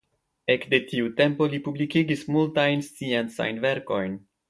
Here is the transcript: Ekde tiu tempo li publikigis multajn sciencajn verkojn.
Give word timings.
Ekde 0.53 0.79
tiu 0.91 1.11
tempo 1.19 1.49
li 1.53 1.61
publikigis 1.69 2.25
multajn 2.39 2.85
sciencajn 2.91 3.65
verkojn. 3.69 4.23